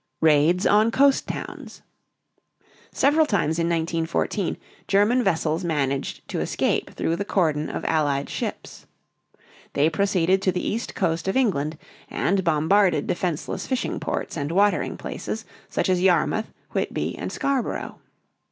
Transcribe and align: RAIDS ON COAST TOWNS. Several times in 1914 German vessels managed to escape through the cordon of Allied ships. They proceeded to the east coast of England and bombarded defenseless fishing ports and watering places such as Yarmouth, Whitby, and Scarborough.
RAIDS 0.19 0.65
ON 0.65 0.89
COAST 0.89 1.27
TOWNS. 1.27 1.83
Several 2.91 3.27
times 3.27 3.59
in 3.59 3.67
1914 3.69 4.57
German 4.87 5.23
vessels 5.23 5.63
managed 5.63 6.27
to 6.27 6.39
escape 6.39 6.89
through 6.95 7.15
the 7.15 7.23
cordon 7.23 7.69
of 7.69 7.85
Allied 7.85 8.27
ships. 8.27 8.87
They 9.73 9.91
proceeded 9.91 10.41
to 10.41 10.51
the 10.51 10.67
east 10.67 10.95
coast 10.95 11.27
of 11.27 11.37
England 11.37 11.77
and 12.09 12.43
bombarded 12.43 13.05
defenseless 13.05 13.67
fishing 13.67 13.99
ports 13.99 14.35
and 14.35 14.51
watering 14.51 14.97
places 14.97 15.45
such 15.69 15.87
as 15.87 16.01
Yarmouth, 16.01 16.51
Whitby, 16.71 17.15
and 17.15 17.31
Scarborough. 17.31 17.99